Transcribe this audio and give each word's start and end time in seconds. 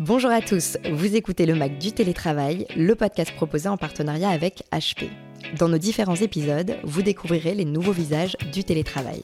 Bonjour 0.00 0.32
à 0.32 0.40
tous, 0.40 0.76
vous 0.90 1.14
écoutez 1.14 1.46
le 1.46 1.54
Mac 1.54 1.78
du 1.78 1.92
télétravail, 1.92 2.66
le 2.74 2.96
podcast 2.96 3.32
proposé 3.32 3.68
en 3.68 3.76
partenariat 3.76 4.28
avec 4.28 4.64
HP. 4.72 5.08
Dans 5.56 5.68
nos 5.68 5.78
différents 5.78 6.16
épisodes, 6.16 6.76
vous 6.82 7.02
découvrirez 7.02 7.54
les 7.54 7.64
nouveaux 7.64 7.92
visages 7.92 8.36
du 8.52 8.64
télétravail. 8.64 9.22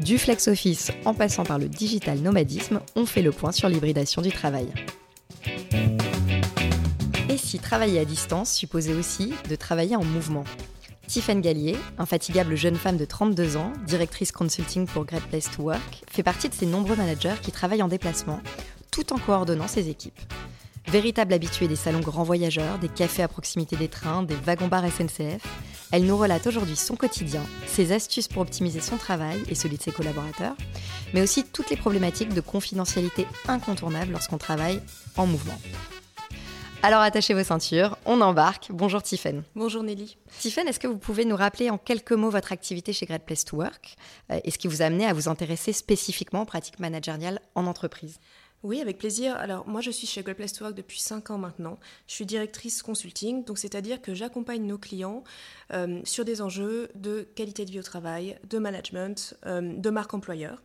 Du 0.00 0.18
flex 0.18 0.48
office 0.48 0.92
en 1.06 1.14
passant 1.14 1.44
par 1.44 1.58
le 1.58 1.66
digital 1.66 2.18
nomadisme, 2.18 2.80
on 2.94 3.06
fait 3.06 3.22
le 3.22 3.32
point 3.32 3.52
sur 3.52 3.70
l'hybridation 3.70 4.20
du 4.20 4.30
travail. 4.30 4.68
Et 7.30 7.38
si 7.38 7.58
travailler 7.58 7.98
à 7.98 8.04
distance 8.04 8.52
supposait 8.52 8.94
aussi 8.94 9.32
de 9.48 9.56
travailler 9.56 9.96
en 9.96 10.04
mouvement? 10.04 10.44
Tiffany 11.06 11.40
Gallier, 11.40 11.76
infatigable 11.98 12.54
jeune 12.54 12.76
femme 12.76 12.98
de 12.98 13.04
32 13.06 13.56
ans, 13.56 13.72
directrice 13.86 14.30
consulting 14.30 14.86
pour 14.86 15.06
Great 15.06 15.24
Place 15.24 15.50
to 15.50 15.62
Work, 15.62 16.04
fait 16.10 16.22
partie 16.22 16.50
de 16.50 16.54
ces 16.54 16.66
nombreux 16.66 16.96
managers 16.96 17.34
qui 17.42 17.50
travaillent 17.50 17.82
en 17.82 17.88
déplacement 17.88 18.40
tout 18.92 19.12
en 19.12 19.18
coordonnant 19.18 19.66
ses 19.66 19.88
équipes. 19.88 20.20
Véritable 20.86 21.32
habituée 21.32 21.66
des 21.66 21.76
salons 21.76 22.00
grands 22.00 22.22
voyageurs, 22.22 22.78
des 22.78 22.88
cafés 22.88 23.22
à 23.22 23.28
proximité 23.28 23.74
des 23.76 23.88
trains, 23.88 24.22
des 24.22 24.34
wagons-bars 24.34 24.84
SNCF, 24.86 25.42
elle 25.90 26.04
nous 26.04 26.16
relate 26.16 26.46
aujourd'hui 26.46 26.76
son 26.76 26.96
quotidien, 26.96 27.42
ses 27.66 27.92
astuces 27.92 28.28
pour 28.28 28.42
optimiser 28.42 28.80
son 28.80 28.96
travail 28.96 29.42
et 29.48 29.54
celui 29.54 29.78
de 29.78 29.82
ses 29.82 29.92
collaborateurs, 29.92 30.56
mais 31.14 31.22
aussi 31.22 31.44
toutes 31.44 31.70
les 31.70 31.76
problématiques 31.76 32.34
de 32.34 32.40
confidentialité 32.40 33.26
incontournables 33.48 34.12
lorsqu'on 34.12 34.38
travaille 34.38 34.80
en 35.16 35.26
mouvement. 35.26 35.58
Alors 36.84 37.00
attachez 37.00 37.32
vos 37.32 37.44
ceintures, 37.44 37.96
on 38.06 38.20
embarque. 38.20 38.70
Bonjour 38.70 39.02
Tiffen. 39.04 39.44
Bonjour 39.54 39.84
Nelly. 39.84 40.16
Tiffen, 40.40 40.66
est-ce 40.66 40.80
que 40.80 40.88
vous 40.88 40.98
pouvez 40.98 41.24
nous 41.24 41.36
rappeler 41.36 41.70
en 41.70 41.78
quelques 41.78 42.10
mots 42.10 42.30
votre 42.30 42.50
activité 42.50 42.92
chez 42.92 43.06
Great 43.06 43.24
Place 43.24 43.44
to 43.44 43.56
Work 43.56 43.94
euh, 44.32 44.40
et 44.42 44.50
ce 44.50 44.58
qui 44.58 44.66
vous 44.66 44.82
a 44.82 44.86
amené 44.86 45.06
à 45.06 45.12
vous 45.12 45.28
intéresser 45.28 45.72
spécifiquement 45.72 46.42
aux 46.42 46.44
pratiques 46.44 46.80
managériales 46.80 47.40
en 47.54 47.66
entreprise? 47.66 48.18
Oui, 48.62 48.80
avec 48.80 48.98
plaisir. 48.98 49.36
Alors, 49.36 49.66
moi, 49.66 49.80
je 49.80 49.90
suis 49.90 50.06
chez 50.06 50.22
Great 50.22 50.36
Place 50.36 50.52
to 50.52 50.64
Work 50.64 50.76
depuis 50.76 51.00
5 51.00 51.30
ans 51.30 51.38
maintenant. 51.38 51.80
Je 52.06 52.14
suis 52.14 52.26
directrice 52.26 52.82
consulting, 52.82 53.44
donc 53.44 53.58
c'est-à-dire 53.58 54.00
que 54.00 54.14
j'accompagne 54.14 54.64
nos 54.64 54.78
clients 54.78 55.24
euh, 55.72 56.00
sur 56.04 56.24
des 56.24 56.40
enjeux 56.40 56.88
de 56.94 57.26
qualité 57.34 57.64
de 57.64 57.72
vie 57.72 57.80
au 57.80 57.82
travail, 57.82 58.38
de 58.48 58.58
management, 58.58 59.34
euh, 59.46 59.76
de 59.76 59.90
marque 59.90 60.14
employeur, 60.14 60.62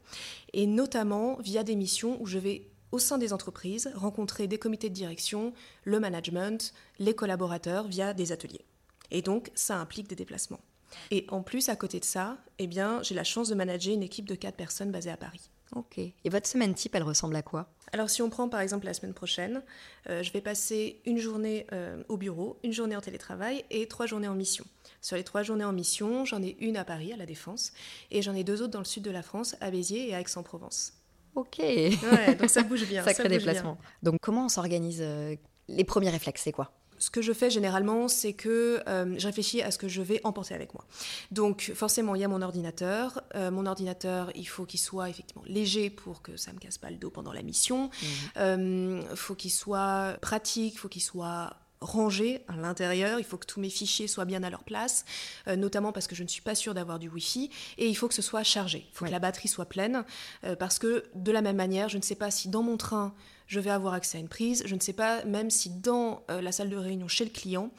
et 0.53 0.68
notamment 0.68 1.38
via 1.42 1.64
des 1.64 1.75
missions 1.75 2.22
où 2.22 2.28
je 2.28 2.38
vais 2.38 2.68
au 2.92 3.00
sein 3.00 3.18
des 3.18 3.34
entreprises 3.34 3.92
rencontrer 3.95 4.48
des 4.48 4.59
comités 4.59 4.90
de 4.90 4.94
direction, 4.94 5.53
le 5.84 6.00
management, 6.00 6.73
les 7.00 7.16
collaborateurs 7.16 7.88
via 7.88 8.14
des 8.14 8.31
ateliers. 8.31 8.66
Et 9.09 9.23
donc, 9.23 9.52
ça 9.56 9.78
implique 9.78 10.08
des 10.08 10.16
déplacements. 10.16 10.62
Et 11.09 11.25
en 11.30 11.42
plus, 11.42 11.68
à 11.70 11.75
côté 11.75 12.00
de 12.00 12.06
ça, 12.06 12.38
eh 12.59 12.68
bien, 12.68 13.02
j'ai 13.02 13.16
la 13.16 13.23
chance 13.23 13.50
de 13.50 13.56
manager 13.56 13.94
une 13.94 14.03
équipe 14.03 14.28
de 14.28 14.36
4 14.36 14.56
personnes 14.56 14.92
basée 14.92 15.12
à 15.12 15.18
Paris. 15.18 15.50
Ok. 15.76 15.98
Et 15.98 16.30
votre 16.30 16.48
semaine 16.48 16.73
type, 16.73 16.96
elle 16.96 17.04
ressemble 17.04 17.36
à 17.36 17.42
quoi? 17.42 17.70
Alors 17.94 18.10
si 18.10 18.22
on 18.22 18.30
prend 18.30 18.50
par 18.50 18.60
exemple 18.60 18.86
la 18.86 18.94
semaine 18.94 19.14
prochaine, 19.14 19.64
euh, 20.09 20.22
je 20.22 20.32
vais 20.34 20.42
passer 20.42 21.02
une 21.06 21.18
journée 21.18 21.68
euh, 21.72 22.04
au 22.09 22.18
bureau, 22.18 22.58
une 22.64 22.74
journée 22.74 22.96
en 22.96 23.02
télétravail 23.02 23.64
et 23.70 23.88
trois 23.88 24.06
journées 24.06 24.28
en 24.28 24.36
mission. 24.36 24.66
Sur 25.02 25.16
les 25.16 25.24
trois 25.24 25.44
journées 25.44 25.64
en 25.64 25.74
mission, 25.74 26.26
j'en 26.26 26.42
ai 26.42 26.58
une 26.59 26.76
à 26.76 26.84
Paris, 26.84 27.14
à 27.14 27.18
La 27.18 27.26
Défense, 27.26 27.72
et 28.12 28.22
j'en 28.22 28.34
ai 28.34 28.44
deux 28.44 28.62
autres 28.62 28.72
dans 28.72 28.80
le 28.80 28.86
sud 28.86 29.04
de 29.04 29.12
la 29.12 29.22
France, 29.22 29.56
à 29.62 29.72
Béziers 29.72 30.09
et 30.09 30.16
à 30.16 30.20
Aix-en-Provence. 30.20 30.94
Ok. 31.36 31.62
donc 32.40 32.50
ça 32.50 32.64
bouge 32.64 32.88
bien. 32.88 33.04
Sacré 33.06 33.30
déplacement. 33.30 33.78
Donc 34.04 34.18
comment 34.22 34.46
on 34.46 34.50
s'organise 34.50 35.00
euh, 35.02 35.36
Les 35.68 35.84
premiers 35.84 36.09
réflexes, 36.09 36.42
c'est 36.42 36.52
quoi? 36.52 36.72
Ce 37.00 37.09
que 37.09 37.22
je 37.22 37.34
fais 37.34 37.50
généralement, 37.50 38.08
c'est 38.08 38.34
que 38.34 38.81
euh, 38.88 39.16
je 39.17 39.28
réfléchis 39.28 39.62
à 39.62 39.72
ce 39.72 39.78
que 39.78 39.88
je 39.88 40.02
vais 40.02 40.22
emporter 40.23 40.53
avec 40.53 40.73
moi. 40.73 40.86
Donc 41.31 41.72
forcément, 41.76 42.16
il 42.16 42.22
y 42.22 42.23
a 42.23 42.28
mon 42.28 42.42
ordinateur. 42.42 43.22
Euh, 43.36 43.52
mon 43.52 43.66
ordinateur, 43.66 44.31
il 44.36 44.48
faut 44.48 44.66
qu'il 44.66 44.80
soit 44.80 45.09
effectivement 45.09 45.44
léger 45.45 45.90
pour 45.90 46.22
que 46.22 46.38
ça 46.38 46.52
ne 46.52 46.56
me 46.56 46.59
casse 46.59 46.78
pas 46.78 46.90
le 46.90 46.98
dos 46.98 47.09
pendant 47.09 47.34
la 47.34 47.42
mission. 47.42 47.90
Il 48.02 48.08
mmh. 48.08 48.12
euh, 48.38 49.16
faut 49.16 49.36
qu'il 49.36 49.52
soit 49.52 50.18
pratique, 50.22 50.75
il 50.75 50.78
faut 50.78 50.90
qu'il 50.90 51.02
soit 51.02 51.56
rangé 51.81 52.44
à 52.47 52.56
l'intérieur, 52.56 53.20
il 53.20 53.25
faut 53.25 53.38
que 53.38 53.45
tous 53.45 53.59
mes 53.59 53.70
fichiers 53.70 54.08
soient 54.08 54.25
bien 54.25 54.44
à 54.44 54.50
leur 54.50 54.64
place, 54.64 55.06
notamment 55.47 55.92
parce 55.92 56.07
que 56.07 56.16
je 56.16 56.24
ne 56.24 56.28
suis 56.28 56.41
pas 56.41 56.56
sûre 56.56 56.74
d'avoir 56.74 57.00
du 57.00 57.07
Wi-Fi, 57.09 57.50
et 57.78 57.88
il 57.88 57.96
faut 57.96 58.07
que 58.07 58.13
ce 58.13 58.22
soit 58.22 58.44
chargé, 58.44 58.88
il 58.90 58.96
faut 58.96 59.06
que 59.06 59.12
la 59.12 59.19
batterie 59.19 59.47
soit 59.47 59.66
pleine, 59.66 60.03
parce 60.59 60.79
que 60.79 61.03
de 61.13 61.31
la 61.31 61.41
même 61.41 61.56
manière, 61.56 61.90
je 61.90 61.97
ne 61.97 62.02
sais 62.02 62.16
pas 62.16 62.31
si 62.31 62.50
dans 62.50 62.63
mon 62.63 62.78
train, 62.78 63.13
je 63.47 63.59
vais 63.59 63.69
avoir 63.69 63.94
accès 63.94 64.18
à 64.18 64.22
une 64.22 64.28
prise. 64.28 64.63
Je 64.66 64.75
ne 64.75 64.79
sais 64.79 64.94
pas 64.94 65.24
même 65.25 65.50
si 65.50 65.69
dans 65.69 66.24
euh, 66.29 66.41
la 66.41 66.52
salle 66.52 66.69
de 66.69 66.75
réunion 66.75 67.07
chez 67.07 67.24
le 67.24 67.31
client, 67.31 67.72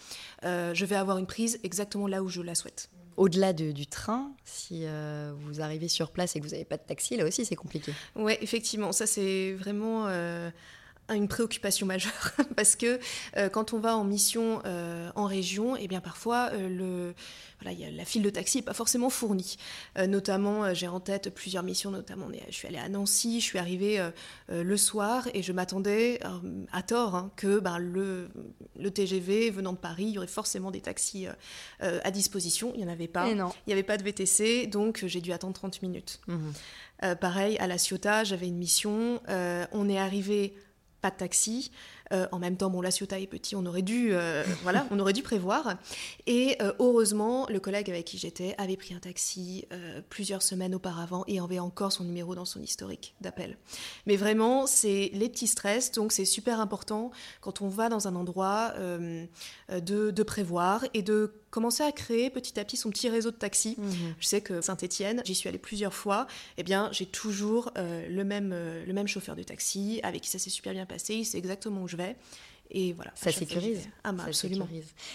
euh, 0.45 0.75
je 0.75 0.85
vais 0.85 0.97
avoir 0.97 1.19
une 1.19 1.27
prise 1.27 1.61
exactement 1.63 2.07
là 2.07 2.23
où 2.23 2.29
je 2.29 2.43
la 2.43 2.55
souhaite. 2.55 2.91
Au-delà 3.17 3.53
du 3.53 3.87
train, 3.87 4.33
si 4.45 4.83
euh, 4.85 5.33
vous 5.37 5.61
arrivez 5.61 5.89
sur 5.89 6.13
place 6.13 6.37
et 6.37 6.41
que 6.41 6.45
vous 6.45 6.53
n'avez 6.53 6.65
pas 6.65 6.77
de 6.77 6.85
taxi, 6.85 7.17
là 7.17 7.27
aussi 7.27 7.45
c'est 7.45 7.57
compliqué. 7.57 7.93
Oui, 8.15 8.35
effectivement, 8.41 8.93
ça 8.93 9.07
c'est 9.07 9.55
vraiment 9.55 10.07
une 11.15 11.29
préoccupation 11.29 11.87
majeure 11.87 12.33
parce 12.57 12.77
que 12.77 12.99
quand 13.49 13.73
on 13.73 13.79
va 13.79 13.97
en 13.97 14.05
mission 14.05 14.63
en 15.15 15.27
région, 15.27 15.77
et 15.77 15.81
eh 15.83 15.89
bien 15.89 16.01
parfois 16.01 16.51
le 16.51 17.15
voilà, 17.61 17.77
y 17.77 17.85
a, 17.85 17.91
la 17.91 18.05
file 18.05 18.23
de 18.23 18.31
taxi 18.31 18.59
n'est 18.59 18.63
pas 18.63 18.75
forcément 18.75 19.11
fournie. 19.11 19.57
Euh, 19.99 20.07
notamment, 20.07 20.65
euh, 20.65 20.75
j'ai 20.75 20.89
en 20.89 21.01
tête 21.01 21.35
plusieurs 21.35 21.63
missions, 21.63 21.91
notamment 21.91 22.29
je 22.49 22.55
suis 22.55 22.69
allée 22.69 22.79
à 22.79 22.89
Nancy, 22.89 23.41
je 23.41 23.45
suis 23.45 23.59
arrivée 23.59 23.99
euh, 23.99 24.11
le 24.49 24.77
soir 24.77 25.29
et 25.35 25.43
je 25.43 25.53
m'attendais 25.53 26.21
à 26.73 26.83
tort 26.83 27.15
hein, 27.15 27.31
que 27.37 27.59
ben, 27.59 27.79
le, 27.79 28.29
le, 28.79 28.91
TGV 28.91 29.51
venant 29.51 29.73
de 29.73 29.79
Paris, 29.79 30.05
il 30.05 30.11
y 30.11 30.19
aurait 30.19 30.27
forcément 30.27 30.71
des 30.71 30.81
taxis 30.81 31.27
à 31.81 32.11
disposition. 32.11 32.73
Il 32.75 32.81
n'y 32.81 32.87
en 32.87 32.93
avait 32.93 33.09
pas. 33.09 33.29
Il 33.29 33.37
n'y 33.67 33.73
avait 33.73 33.83
pas 33.83 33.97
de 33.97 34.03
VTC, 34.03 34.67
donc 34.67 35.05
j'ai 35.07 35.21
dû 35.21 35.33
attendre 35.33 35.55
30 35.55 35.83
minutes. 35.83 36.21
Mmh. 36.27 37.15
pareil, 37.21 37.57
à 37.59 37.67
La 37.67 37.79
Ciotat, 37.79 38.25
j'avais 38.25 38.47
une 38.47 38.57
mission. 38.59 39.21
on 39.29 39.89
est 39.89 39.99
arrivé 39.99 40.55
pas 41.01 41.11
de 41.11 41.17
taxi. 41.17 41.71
Euh, 42.13 42.27
en 42.33 42.39
même 42.39 42.57
temps, 42.57 42.71
bon, 42.71 42.81
la 42.81 42.91
Ciotat 42.91 43.21
est 43.21 43.27
petit, 43.27 43.57
on 43.57 43.67
aurait 43.67 43.83
dû, 43.83 44.11
euh, 44.13 44.45
voilà, 44.63 44.87
on 44.91 44.99
aurait 44.99 45.13
dû 45.13 45.23
prévoir. 45.23 45.77
Et 46.27 46.57
euh, 46.63 46.73
heureusement, 46.79 47.47
le 47.49 47.61
collègue 47.61 47.91
avec 47.91 48.07
qui 48.07 48.19
j'étais 48.19 48.55
avait 48.59 48.77
pris 48.77 48.95
un 48.95 49.01
taxi 49.01 49.67
plusieurs 50.09 50.43
semaines 50.43 50.75
auparavant 50.75 51.25
et 51.27 51.39
avait 51.41 51.59
encore 51.59 51.93
son 51.93 52.05
numéro 52.05 52.35
dans 52.35 52.45
son 52.45 52.61
historique 52.61 53.15
d'appel. 53.21 53.57
Mais 54.07 54.17
vraiment, 54.17 54.67
c'est 54.67 55.11
les 55.13 55.29
petits 55.29 55.47
stress, 55.47 55.93
donc 55.93 56.13
c'est 56.13 56.25
super 56.25 56.61
important 56.61 57.11
quand 57.41 57.63
on 57.63 57.69
va 57.69 57.89
dans 57.89 58.09
un 58.09 58.15
endroit 58.15 58.75
de, 59.69 60.23
prévoir 60.23 60.85
et 60.95 61.03
de 61.03 61.33
commencer 61.51 61.83
à 61.83 61.93
créer 61.93 62.31
petit 62.31 62.59
à 62.61 62.65
petit 62.65 62.77
son 62.77 62.91
petit 62.91 63.09
réseau 63.09 63.31
de 63.31 63.37
taxis. 63.37 63.77
Mmh. 63.79 63.93
Je 64.19 64.27
sais 64.27 64.41
que 64.41 64.61
Saint-Étienne, 64.61 65.23
j'y 65.25 65.35
suis 65.35 65.49
allée 65.49 65.59
plusieurs 65.59 65.95
fois, 65.95 66.27
eh 66.57 66.63
bien, 66.63 66.89
j'ai 66.93 67.07
toujours 67.07 67.73
le, 67.77 68.23
même, 68.23 68.55
le 68.87 68.93
même 68.93 69.09
chauffeur 69.09 69.37
de 69.37 69.43
taxi 69.43 70.01
avec 70.03 70.23
qui 70.23 70.31
ça 70.31 70.39
s'est 70.39 70.51
super 70.51 70.73
bien 70.73 70.87
passé, 70.87 71.15
il 71.15 71.25
sait 71.25 71.39
exactement 71.39 71.83
où 71.83 71.89
je 71.89 71.97
et 72.71 72.93
voilà. 72.93 73.13
Ça 73.15 73.33
sécurise. 73.33 73.89
Ah, 74.05 74.13
bah, 74.13 74.25
absolument. 74.27 74.69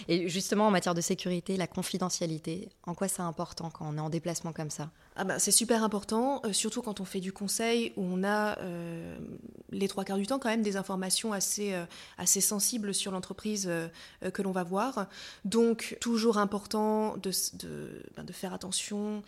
Et 0.07 0.27
justement, 0.27 0.67
en 0.67 0.71
matière 0.71 0.95
de 0.95 1.01
sécurité, 1.01 1.55
la 1.55 1.67
confidentialité, 1.67 2.69
en 2.85 2.95
quoi 2.95 3.07
c'est 3.07 3.21
important 3.21 3.69
quand 3.69 3.85
on 3.87 3.97
est 3.97 4.01
en 4.01 4.09
déplacement 4.09 4.53
comme 4.53 4.71
ça? 4.71 4.89
Ah 5.15 5.23
bah, 5.23 5.37
C'est 5.37 5.51
super 5.51 5.83
important, 5.83 6.41
euh, 6.45 6.53
surtout 6.53 6.81
quand 6.81 6.99
on 6.99 7.05
fait 7.05 7.19
du 7.19 7.31
conseil 7.31 7.93
où 7.95 8.03
on 8.03 8.23
a 8.23 8.57
euh, 8.59 9.17
les 9.71 9.87
trois 9.87 10.03
quarts 10.03 10.17
du 10.17 10.25
temps 10.25 10.39
quand 10.39 10.49
même 10.49 10.63
des 10.63 10.77
informations 10.77 11.31
assez, 11.31 11.73
euh, 11.73 11.85
assez 12.17 12.41
sensibles 12.41 12.93
sur 12.93 13.11
l'entreprise 13.11 13.69
que 14.33 14.41
l'on 14.41 14.51
va 14.51 14.63
voir. 14.63 15.07
Donc, 15.45 15.97
toujours 16.01 16.39
important 16.39 17.17
de, 17.17 17.31
de, 17.59 18.03
ben, 18.15 18.23
de 18.23 18.33
faire 18.33 18.53
attention 18.53 19.21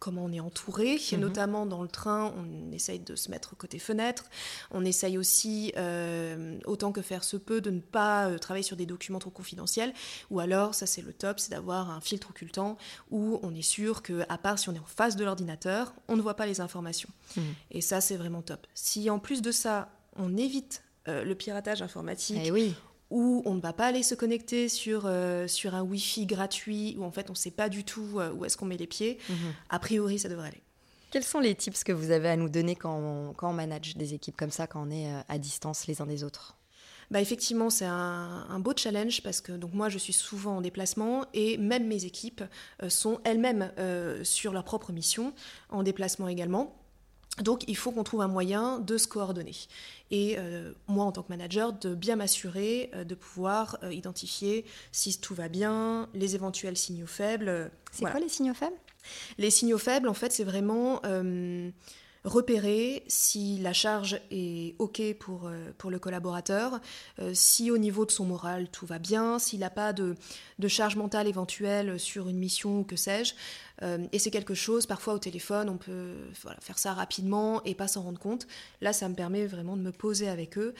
comment 0.00 0.24
on 0.24 0.32
est 0.32 0.40
entouré, 0.40 0.98
mhm. 1.12 1.20
notamment 1.20 1.66
dans 1.66 1.82
le 1.82 1.88
train, 1.88 2.34
on 2.36 2.72
essaye 2.72 2.98
de 2.98 3.14
se 3.14 3.30
mettre 3.30 3.56
côté 3.56 3.78
fenêtre, 3.78 4.24
on 4.72 4.84
essaye 4.84 5.18
aussi, 5.18 5.72
euh, 5.76 6.58
autant 6.64 6.90
que 6.90 7.02
faire 7.02 7.22
se 7.22 7.36
peut, 7.36 7.60
de 7.60 7.70
ne 7.70 7.80
pas 7.80 8.28
euh, 8.28 8.38
travailler 8.38 8.64
sur 8.64 8.76
des 8.76 8.86
documents 8.86 9.18
trop 9.18 9.30
confidentiels, 9.30 9.92
ou 10.30 10.40
alors, 10.40 10.74
ça 10.74 10.86
c'est 10.86 11.02
le 11.02 11.12
top, 11.12 11.38
c'est 11.38 11.50
d'avoir 11.50 11.90
un 11.90 12.00
filtre 12.00 12.30
occultant 12.30 12.78
où 13.10 13.38
on 13.42 13.54
est 13.54 13.62
sûr 13.62 14.02
que, 14.02 14.24
à 14.28 14.38
part 14.38 14.58
si 14.58 14.70
on 14.70 14.74
est 14.74 14.80
en 14.80 14.84
face 14.84 15.16
de 15.16 15.24
l'ordinateur, 15.24 15.92
on 16.08 16.16
ne 16.16 16.22
voit 16.22 16.34
pas 16.34 16.46
les 16.46 16.60
informations. 16.60 17.10
Mhm. 17.36 17.54
Et 17.70 17.80
ça 17.82 18.00
c'est 18.00 18.16
vraiment 18.16 18.42
top. 18.42 18.66
Si 18.74 19.10
en 19.10 19.18
plus 19.18 19.42
de 19.42 19.52
ça, 19.52 19.92
on 20.16 20.36
évite 20.36 20.82
euh, 21.08 21.24
le 21.24 21.34
piratage 21.34 21.82
informatique, 21.82 22.40
eh 22.42 22.50
oui 22.50 22.74
où 23.10 23.42
on 23.44 23.54
ne 23.54 23.60
va 23.60 23.72
pas 23.72 23.86
aller 23.86 24.02
se 24.02 24.14
connecter 24.14 24.68
sur, 24.68 25.02
euh, 25.04 25.46
sur 25.46 25.74
un 25.74 25.82
Wi-Fi 25.82 26.26
gratuit, 26.26 26.96
où 26.98 27.04
en 27.04 27.10
fait 27.10 27.28
on 27.28 27.32
ne 27.32 27.38
sait 27.38 27.50
pas 27.50 27.68
du 27.68 27.84
tout 27.84 28.18
euh, 28.18 28.32
où 28.32 28.44
est-ce 28.44 28.56
qu'on 28.56 28.66
met 28.66 28.76
les 28.76 28.86
pieds, 28.86 29.18
mhm. 29.28 29.36
a 29.68 29.78
priori 29.78 30.18
ça 30.18 30.28
devrait 30.28 30.48
aller. 30.48 30.62
Quels 31.10 31.24
sont 31.24 31.40
les 31.40 31.56
tips 31.56 31.82
que 31.82 31.92
vous 31.92 32.12
avez 32.12 32.28
à 32.28 32.36
nous 32.36 32.48
donner 32.48 32.76
quand 32.76 32.96
on, 32.96 33.32
quand 33.32 33.50
on 33.50 33.52
manage 33.52 33.96
des 33.96 34.14
équipes 34.14 34.36
comme 34.36 34.52
ça, 34.52 34.68
quand 34.68 34.86
on 34.86 34.90
est 34.90 35.12
euh, 35.12 35.20
à 35.28 35.38
distance 35.38 35.86
les 35.88 36.00
uns 36.00 36.06
des 36.06 36.22
autres? 36.22 36.56
Bah 37.10 37.20
effectivement, 37.20 37.70
c'est 37.70 37.86
un, 37.86 38.60
beau 38.60 38.72
challenge 38.76 39.20
parce 39.24 39.40
que 39.40 39.50
donc 39.50 39.74
moi, 39.74 39.88
je 39.88 39.98
suis 39.98 40.12
souvent 40.12 40.58
en 40.58 40.60
déplacement 40.60 41.26
et 41.34 41.58
même 41.58 41.88
mes 41.88 42.04
équipes 42.04 42.44
sont 42.86 43.18
elles-mêmes 43.24 43.72
sur 44.22 44.52
leur 44.52 44.62
propre 44.62 44.92
mission, 44.92 45.34
en 45.70 45.82
déplacement 45.82 46.28
également. 46.28 46.79
Donc 47.38 47.64
il 47.68 47.76
faut 47.76 47.90
qu'on 47.92 48.04
trouve 48.04 48.20
un 48.20 48.28
moyen 48.28 48.78
de 48.78 48.98
se 48.98 49.08
coordonner. 49.08 49.54
Et 50.10 50.36
euh, 50.38 50.72
moi, 50.88 51.04
en 51.04 51.12
tant 51.12 51.22
que 51.22 51.28
manager, 51.28 51.72
de 51.72 51.94
bien 51.94 52.16
m'assurer 52.16 52.90
euh, 52.94 53.04
de 53.04 53.14
pouvoir 53.14 53.78
euh, 53.82 53.92
identifier 53.92 54.64
si 54.92 55.18
tout 55.20 55.34
va 55.34 55.48
bien, 55.48 56.08
les 56.14 56.34
éventuels 56.34 56.76
signaux 56.76 57.06
faibles. 57.06 57.70
C'est 57.92 58.04
quoi 58.04 58.20
les 58.20 58.28
signaux 58.28 58.54
faibles? 58.54 58.76
Les 59.38 59.50
signaux 59.50 59.78
faibles, 59.78 60.08
en 60.08 60.14
fait, 60.14 60.32
c'est 60.32 60.44
vraiment 60.44 61.00
repérer 62.24 63.02
si 63.08 63.58
la 63.58 63.72
charge 63.72 64.20
est 64.30 64.74
OK 64.78 65.00
pour, 65.18 65.46
euh, 65.46 65.70
pour 65.78 65.90
le 65.90 65.98
collaborateur, 65.98 66.80
euh, 67.18 67.32
si 67.34 67.70
au 67.70 67.78
niveau 67.78 68.04
de 68.04 68.10
son 68.10 68.26
moral 68.26 68.68
tout 68.68 68.84
va 68.86 68.98
bien, 68.98 69.38
s'il 69.38 69.60
n'a 69.60 69.70
pas 69.70 69.92
de, 69.92 70.14
de, 70.58 70.68
charge 70.68 70.96
mentale 70.96 71.26
éventuelle 71.26 71.98
sur 71.98 72.28
une 72.28 72.38
mission 72.38 72.80
ou 72.80 72.84
que 72.84 72.96
sais-je. 72.96 73.34
Euh, 73.82 74.06
et 74.12 74.18
c'est 74.18 74.30
quelque 74.30 74.54
chose, 74.54 74.86
parfois 74.86 75.14
au 75.14 75.18
téléphone, 75.18 75.70
on 75.70 75.78
peut 75.78 76.16
faire 76.60 76.78
ça 76.78 76.92
rapidement 76.92 77.62
et 77.64 77.74
pas 77.74 77.88
s'en 77.88 78.02
rendre 78.02 78.20
compte. 78.20 78.46
Là, 78.82 78.92
ça 78.92 79.08
me 79.08 79.14
permet 79.14 79.46
vraiment 79.46 79.76
de 79.76 79.82
me 79.82 79.92
poser 79.92 80.28
avec 80.28 80.58
eux 80.58 80.74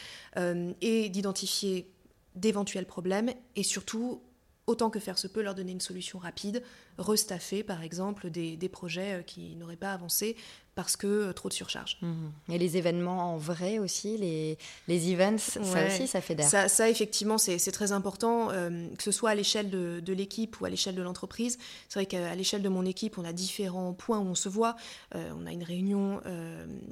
et 0.81 1.09
d'identifier 1.09 1.91
d'éventuels 2.35 2.87
problèmes 2.87 3.31
et 3.57 3.63
surtout 3.63 4.23
autant 4.67 4.91
que 4.91 5.01
faire 5.01 5.19
se 5.19 5.27
peut, 5.27 5.43
leur 5.43 5.55
donner 5.55 5.73
une 5.73 5.81
solution 5.81 6.19
rapide, 6.19 6.63
restaffer 6.99 7.65
par 7.65 7.83
exemple 7.83 8.31
des, 8.31 8.57
des 8.57 8.69
projets 8.69 9.25
qui 9.27 9.57
n'auraient 9.57 9.77
pas 9.77 9.93
avancé 9.93 10.37
parce 10.81 10.97
que 10.97 11.07
euh, 11.07 11.33
trop 11.33 11.49
de 11.51 11.55
surcharge. 11.55 11.99
Mhm. 12.01 12.33
Et 12.51 12.59
les 12.59 12.79
événements 12.79 13.35
en 13.35 13.37
vrai 13.37 13.79
aussi, 13.79 14.17
les, 14.17 14.57
les 14.89 15.13
events, 15.13 15.39
ça 15.39 15.61
aussi, 15.87 16.07
ça 16.07 16.21
fait 16.23 16.35
d'air. 16.35 16.49
Ça, 16.49 16.69
ça, 16.69 16.89
effectivement, 16.89 17.37
c'est 17.37 17.59
très 17.71 17.93
important, 17.93 18.49
euh, 18.51 18.89
que 18.97 19.03
ce 19.03 19.13
soit 19.13 19.31
à 19.31 19.35
l'échelle 19.35 19.69
de, 19.69 20.01
de 20.01 20.13
l'équipe 20.15 20.59
ou 20.61 20.65
à 20.65 20.71
l'échelle 20.71 20.95
de 20.95 21.03
l'entreprise. 21.03 21.59
C'est 21.89 21.99
vrai 21.99 22.07
qu'à 22.07 22.35
l'échelle 22.35 22.63
de 22.63 22.69
mon 22.69 22.87
équipe, 22.87 23.19
on 23.19 23.25
a 23.25 23.33
différents 23.33 23.93
points 23.93 24.19
où 24.19 24.27
on 24.27 24.35
se 24.35 24.49
voit. 24.49 24.75
Euh, 25.15 25.31
on 25.37 25.47
a 25.47 25.53
une 25.53 25.65
réunion 25.65 26.21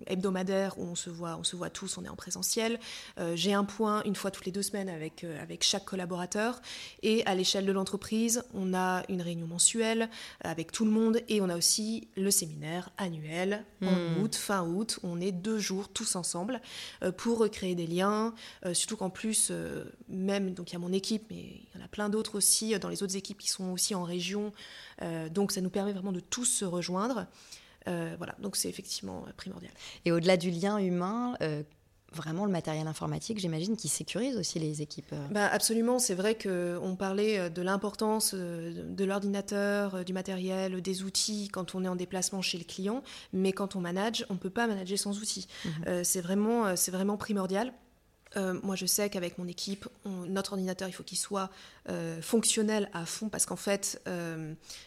hebdomadaire 0.06 0.78
où 0.78 0.82
on 0.82 0.94
se, 0.94 1.10
voit, 1.10 1.36
on 1.38 1.44
se 1.44 1.56
voit 1.56 1.70
tous, 1.70 1.96
on 1.98 2.04
est 2.04 2.08
en 2.08 2.16
présentiel. 2.16 2.78
J'ai 3.34 3.52
un 3.52 3.64
point 3.64 4.02
une 4.04 4.14
fois 4.14 4.30
toutes 4.30 4.46
les 4.46 4.52
deux 4.52 4.62
semaines 4.62 4.88
avec, 4.88 5.24
avec 5.24 5.62
chaque 5.62 5.84
collaborateur. 5.84 6.60
Et 7.02 7.24
à 7.26 7.34
l'échelle 7.34 7.66
de 7.66 7.72
l'entreprise, 7.72 8.42
on 8.54 8.74
a 8.74 9.02
une 9.08 9.22
réunion 9.22 9.46
mensuelle 9.46 10.08
avec 10.40 10.72
tout 10.72 10.84
le 10.84 10.90
monde 10.90 11.20
et 11.28 11.40
on 11.40 11.48
a 11.48 11.56
aussi 11.56 12.08
le 12.16 12.30
séminaire 12.30 12.90
annuel 12.98 13.64
en 13.82 13.92
hmm. 13.92 14.22
août, 14.22 14.34
fin 14.34 14.64
août. 14.64 14.98
On 15.02 15.20
est 15.20 15.32
deux 15.32 15.58
jours 15.58 15.88
tous 15.88 16.16
ensemble 16.16 16.60
euh, 17.02 17.12
pour 17.12 17.38
recréer 17.38 17.74
des 17.74 17.86
liens. 17.86 18.34
Euh, 18.64 18.74
surtout 18.74 18.96
qu'en 18.96 19.10
plus, 19.10 19.48
euh, 19.50 19.84
même, 20.08 20.54
donc 20.54 20.70
il 20.70 20.74
y 20.74 20.76
a 20.76 20.80
mon 20.80 20.92
équipe, 20.92 21.24
mais 21.30 21.36
il 21.36 21.78
y 21.78 21.82
en 21.82 21.84
a 21.84 21.88
plein 21.88 22.08
d'autres 22.08 22.36
aussi 22.36 22.78
dans 22.78 22.88
les 22.88 23.02
autres 23.02 23.16
équipes 23.16 23.38
qui 23.38 23.48
sont 23.48 23.70
aussi 23.70 23.94
en 23.94 24.02
région. 24.02 24.52
donc 25.30 25.52
ça 25.52 25.60
nous 25.60 25.70
permet 25.70 25.92
vraiment 25.92 26.12
de 26.12 26.20
tous 26.20 26.44
se 26.44 26.64
rejoindre. 26.64 27.26
voilà, 27.86 28.34
donc 28.40 28.56
c'est 28.56 28.68
effectivement 28.68 29.24
primordial. 29.36 29.72
Et 30.04 30.12
au-delà 30.12 30.36
du 30.36 30.50
lien 30.50 30.78
humain, 30.78 31.36
vraiment 32.12 32.46
le 32.46 32.50
matériel 32.50 32.86
informatique, 32.86 33.38
j'imagine, 33.38 33.76
qui 33.76 33.88
sécurise 33.88 34.36
aussi 34.36 34.58
les 34.58 34.82
équipes. 34.82 35.12
Euh. 35.12 35.26
Bah, 35.30 35.46
absolument, 35.46 35.98
c'est 35.98 36.14
vrai 36.14 36.36
qu'on 36.36 36.96
parlait 36.96 37.38
euh, 37.38 37.48
de 37.48 37.62
l'importance 37.62 38.32
euh, 38.34 38.82
de 38.88 39.04
l'ordinateur, 39.04 40.04
du 40.04 40.12
matériel, 40.12 40.80
des 40.80 41.02
outils 41.02 41.48
quand 41.52 41.74
on 41.74 41.84
est 41.84 41.88
en 41.88 41.96
déplacement 41.96 42.42
chez 42.42 42.58
le 42.58 42.64
client, 42.64 43.02
mais 43.32 43.52
quand 43.52 43.76
on 43.76 43.80
manage, 43.80 44.24
on 44.30 44.34
ne 44.34 44.38
peut 44.38 44.50
pas 44.50 44.66
manager 44.66 44.98
sans 44.98 45.18
outils. 45.18 45.48
Mhm. 45.64 46.04
c'est 46.04 46.20
vraiment, 46.20 46.76
c'est 46.76 46.90
vraiment 46.90 47.16
primordial. 47.16 47.72
moi, 48.36 48.76
je 48.76 48.86
sais 48.86 49.10
qu'avec 49.10 49.38
mon 49.38 49.46
équipe, 49.46 49.88
notre 50.04 50.52
ordinateur, 50.52 50.88
il 50.88 50.92
faut 50.92 51.02
qu'il 51.02 51.18
soit 51.18 51.50
fonctionnel 52.20 52.88
à 52.92 53.04
fond 53.06 53.28
parce 53.28 53.46
qu'en 53.46 53.56
fait, 53.56 54.00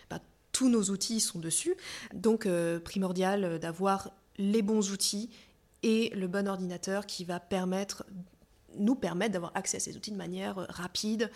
bah, 0.09 0.19
tous 0.51 0.69
nos 0.69 0.83
outils 0.89 1.19
sont 1.19 1.39
dessus. 1.39 1.75
Donc, 2.13 2.47
primordial 2.83 3.59
d'avoir 3.59 4.11
les 4.37 4.61
bons 4.61 4.91
outils 4.91 5.29
et 5.83 6.09
le 6.15 6.27
bon 6.27 6.47
ordinateur 6.47 7.05
qui 7.05 7.25
va 7.25 7.41
nous 8.77 8.95
permettre 8.95 9.31
d'avoir 9.33 9.51
accès 9.55 9.77
à 9.77 9.79
ces 9.79 9.97
outils 9.97 10.11
de 10.11 10.17
manière 10.17 10.55
rapide, 10.69 11.29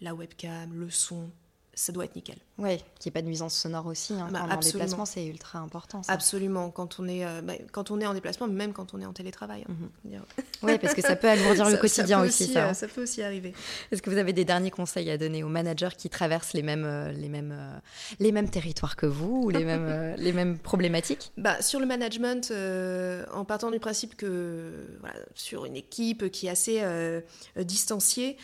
la 0.00 0.14
webcam, 0.14 0.72
le 0.72 0.90
son, 0.90 1.30
ça 1.80 1.92
doit 1.92 2.04
être 2.04 2.14
nickel. 2.14 2.36
Oui, 2.58 2.76
qu'il 2.98 3.08
n'y 3.08 3.08
ait 3.08 3.10
pas 3.10 3.22
de 3.22 3.26
nuisance 3.26 3.54
sonore 3.54 3.86
aussi. 3.86 4.12
Hein, 4.12 4.28
bah, 4.30 4.46
en 4.50 4.58
déplacement, 4.58 5.06
c'est 5.06 5.24
ultra 5.24 5.60
important. 5.60 6.02
Absolument, 6.08 6.70
quand 6.70 7.00
on, 7.00 7.08
est, 7.08 7.24
euh, 7.24 7.40
bah, 7.40 7.54
quand 7.72 7.90
on 7.90 8.00
est 8.02 8.06
en 8.06 8.12
déplacement, 8.12 8.48
même 8.48 8.74
quand 8.74 8.92
on 8.92 9.00
est 9.00 9.06
en 9.06 9.14
télétravail. 9.14 9.64
Hein, 9.66 9.74
mhm. 10.04 10.20
oui, 10.62 10.78
parce 10.78 10.92
que 10.92 11.00
ça 11.00 11.16
peut 11.16 11.28
alourdir 11.28 11.70
le 11.70 11.78
quotidien 11.78 12.22
aussi. 12.22 12.52
ça, 12.52 12.68
hein. 12.68 12.74
ça, 12.74 12.86
peut 12.86 13.04
aussi 13.04 13.22
arriver. 13.22 13.54
Est-ce 13.90 14.02
que 14.02 14.10
vous 14.10 14.18
avez 14.18 14.34
des 14.34 14.44
derniers 14.44 14.70
conseils 14.70 15.08
à 15.10 15.16
donner 15.16 15.42
aux 15.42 15.48
managers 15.48 15.96
qui 15.96 16.10
traversent 16.10 16.52
les 16.52 16.62
mêmes, 16.62 16.84
euh, 16.84 17.12
les 17.12 17.30
mêmes, 17.30 17.54
euh, 17.58 17.78
les 18.18 18.30
mêmes 18.30 18.50
territoires 18.50 18.96
que 18.96 19.06
vous 19.06 19.44
ou 19.44 19.48
les 19.48 19.64
mêmes, 19.64 20.14
les 20.18 20.32
mêmes 20.32 20.58
problématiques? 20.58 21.32
Bah, 21.40 21.62
Sur 21.62 21.80
le 21.80 21.86
management, 21.86 22.52
en 23.32 23.44
partant 23.46 23.70
du 23.70 23.80
principe 23.80 24.14
que 24.16 24.86
voilà, 25.00 25.14
sur 25.34 25.64
une 25.64 25.76
équipe 25.76 26.30
qui 26.30 26.48
est 26.48 26.50
assez 26.50 26.82
distanciée, 27.56 28.36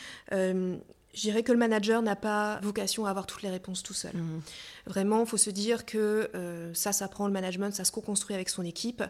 je 1.17 1.23
dirais 1.23 1.43
que 1.43 1.51
le 1.51 1.59
manager 1.59 2.03
n'a 2.03 2.15
pas 2.15 2.61
vocation 2.63 3.07
à 3.07 3.11
avoir 3.11 3.27
toutes 3.27 3.43
les 3.43 3.49
réponses 3.49 3.83
tout 3.83 3.95
seul. 3.95 4.15
Mmh. 4.15 4.43
Vraiment, 4.87 5.21
il 5.21 5.27
faut 5.27 5.39
se 5.39 5.49
dire 5.49 5.87
que 5.87 6.31
euh, 6.35 6.75
ça, 6.75 6.93
ça 6.93 7.09
prend 7.09 7.27
le 7.27 7.33
management, 7.33 7.75
ça 7.75 7.85
se 7.85 7.91
co-construit 7.91 8.35
avec 8.35 8.51
son 8.51 8.63
équipe. 8.63 9.03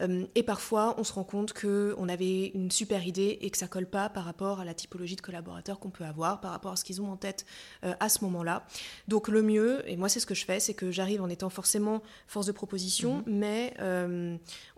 Euh, 0.00 0.26
et 0.34 0.42
parfois, 0.42 0.96
on 0.98 1.04
se 1.04 1.12
rend 1.12 1.22
compte 1.22 1.52
qu'on 1.52 2.08
avait 2.08 2.48
une 2.48 2.72
super 2.72 3.06
idée 3.06 3.38
et 3.40 3.50
que 3.50 3.56
ça 3.56 3.68
colle 3.68 3.86
pas 3.86 4.08
par 4.08 4.24
rapport 4.24 4.58
à 4.58 4.64
la 4.64 4.74
typologie 4.74 5.14
de 5.14 5.20
collaborateurs 5.20 5.78
qu'on 5.78 5.90
peut 5.90 6.04
avoir, 6.04 6.40
par 6.40 6.50
rapport 6.50 6.72
à 6.72 6.76
ce 6.76 6.82
qu'ils 6.82 7.00
ont 7.00 7.10
en 7.10 7.16
tête 7.16 7.46
euh, 7.84 7.94
à 8.00 8.08
ce 8.08 8.24
moment-là. 8.24 8.66
Donc 9.06 9.28
le 9.28 9.40
mieux, 9.40 9.88
et 9.88 9.96
moi 9.96 10.08
c'est 10.08 10.20
ce 10.20 10.26
que 10.26 10.34
je 10.34 10.44
fais, 10.44 10.58
c'est 10.58 10.74
que 10.74 10.90
j'arrive 10.90 11.22
en 11.22 11.28
étant 11.28 11.50
forcément 11.50 12.02
force 12.26 12.46
de 12.46 12.52
proposition, 12.52 13.18
mmh. 13.18 13.22
mais 13.26 13.74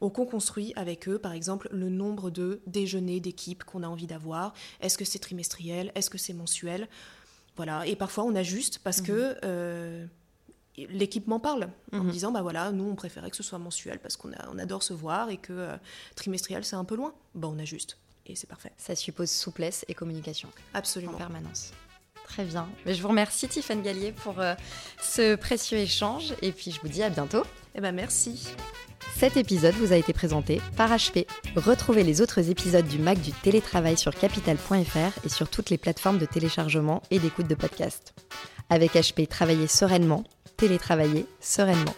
on 0.01 0.11
co-construit 0.11 0.75
avec 0.77 1.09
eux, 1.09 1.19
par 1.19 1.33
exemple, 1.33 1.69
le 1.73 1.89
nombre 1.89 2.31
de 2.31 2.61
déjeuners 2.67 3.21
d'équipe 3.21 3.65
qu'on 3.65 3.83
a 3.83 3.89
envie 3.89 4.07
d'avoir. 4.07 4.53
Est-ce 4.83 4.99
que 4.99 5.07
c'est 5.07 5.19
trimestriel? 5.19 5.91
Est-ce 5.95 6.11
que 6.11 6.19
c'est 6.19 6.35
mensuel? 6.35 6.66
Voilà, 7.57 7.87
et 7.87 7.97
parfois 7.97 8.25
on 8.25 8.35
ajuste 8.35 8.81
parce 8.81 9.01
mmh. 9.01 9.07
que 9.07 10.09
l'équipe 10.77 11.27
m'en 11.27 11.41
parle. 11.41 11.69
En 11.93 11.99
mhm. 11.99 12.11
disant 12.11 12.33
bah 12.33 12.43
voilà 12.43 12.71
nous 12.73 12.85
on 12.85 12.95
préférait 12.95 13.31
que 13.31 13.37
ce 13.37 13.43
soit 13.43 13.59
mensuel 13.59 13.99
parce 13.99 14.17
qu'on 14.17 14.31
on 14.53 14.59
adore 14.59 14.83
se 14.83 14.93
voir 14.93 15.31
et 15.31 15.37
que 15.37 15.53
euh, 15.53 15.77
trimestriel 16.15 16.65
c'est 16.65 16.77
un 16.77 16.85
peu 16.85 16.97
loin. 16.97 17.15
Bah 17.35 17.49
on 17.51 17.59
ajuste 17.59 17.99
et 18.27 18.35
c'est 18.37 18.49
parfait. 18.49 18.73
Ça 18.77 18.95
suppose 18.95 19.31
souplesse 19.31 19.85
et 19.89 19.95
communication. 19.95 20.49
Absolument. 20.75 21.15
En 21.15 21.19
permanence. 21.19 21.73
Très 22.25 22.45
bien. 22.45 22.69
Mais 22.85 22.95
je 22.95 23.03
vous 23.03 23.09
remercie 23.09 23.49
Tiffany 23.49 23.83
Gallier 23.83 24.13
pour 24.13 24.41
euh, 24.41 24.55
ce 25.01 25.37
précieux 25.37 25.79
échange. 25.79 26.35
Et 26.43 26.51
puis 26.51 26.73
je 26.73 26.81
vous 26.81 26.89
dis 26.89 27.03
à 27.03 27.11
bientôt 27.11 27.45
eh 27.77 27.81
ben 27.81 27.95
merci 27.95 28.49
cet 29.17 29.39
épisode 29.39 29.75
vous 29.77 29.95
a 29.95 29.97
été 29.97 30.13
présenté 30.13 30.61
par 30.77 30.91
HP. 30.91 31.27
Retrouvez 31.57 32.05
les 32.05 32.21
autres 32.21 32.51
épisodes 32.51 32.87
du 32.87 32.99
Mac 32.99 33.19
du 33.19 33.33
télétravail 33.33 33.97
sur 33.97 34.15
capital.fr 34.15 35.25
et 35.25 35.29
sur 35.31 35.49
toutes 35.49 35.71
les 35.71 35.79
plateformes 35.79 36.19
de 36.19 36.27
téléchargement 36.27 37.03
et 37.11 37.19
d'écoute 37.19 37.49
de 37.49 37.55
podcasts. 37.55 38.15
Avec 38.69 38.93
HP, 38.93 39.27
travaillez 39.27 39.69
sereinement 39.69 40.25
télétravailler 40.59 41.25
sereinement. 41.41 41.95